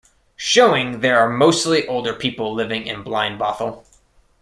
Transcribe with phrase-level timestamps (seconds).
[0.35, 3.85] Showing there are mostly older people living in Blindbothel.